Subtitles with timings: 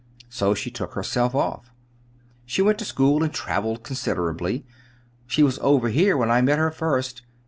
[0.29, 1.71] So she took herself off.
[2.47, 4.65] She went to school, and travelled considerably.
[5.27, 7.21] She was over here when I met her first.